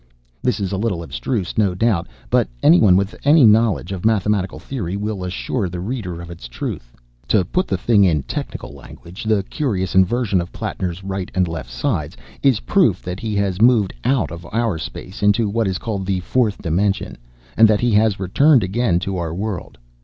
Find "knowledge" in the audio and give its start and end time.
3.45-3.91